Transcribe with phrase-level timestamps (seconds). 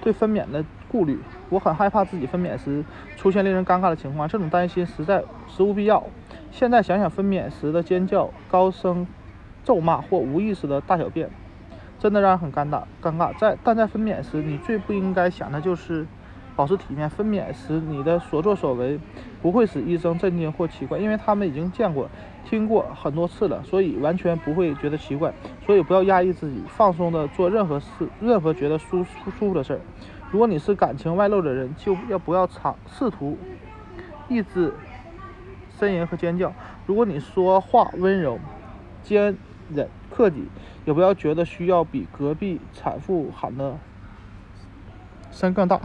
[0.00, 2.84] 对分娩的顾虑，我很害怕自己分娩时
[3.16, 6.04] 出现令人尴尬的情况，这种担心实在实无必要。
[6.50, 9.06] 现在想想分娩时的尖叫、高声
[9.64, 11.28] 咒骂或无意识的大小便，
[11.98, 12.82] 真的让人很尴尬。
[13.02, 16.06] 尴尬在但在分娩时，你最不应该想的就是
[16.54, 17.08] 保持体面。
[17.10, 19.00] 分娩时你的所作所为
[19.44, 22.08] 不会使医生震惊或奇怪，因为他们已经见过、
[22.46, 25.34] 听过很多次了，所以完全不会觉得奇怪。
[25.66, 29.80] 所以不要压抑自己，放松的做任何事，任何觉得舒舒舒服的事儿。
[30.30, 33.36] 如果你是感情外露的人，就要不要尝试图
[34.30, 34.72] 抑制。
[35.78, 36.50] 呻吟和尖叫。
[36.86, 38.38] 如果你说话温柔、
[39.02, 39.36] 坚
[39.68, 40.46] 忍、克己，
[40.86, 43.76] 也不要觉得需要比隔壁产妇喊的
[45.30, 45.78] 声更大。